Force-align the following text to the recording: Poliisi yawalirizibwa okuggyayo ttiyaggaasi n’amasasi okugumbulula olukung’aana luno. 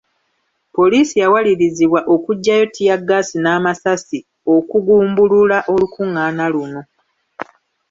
Poliisi 0.75 1.15
yawalirizibwa 1.23 1.99
okuggyayo 2.13 2.63
ttiyaggaasi 2.69 3.35
n’amasasi 3.39 4.19
okugumbulula 4.55 5.57
olukung’aana 5.71 6.45
luno. 6.53 6.81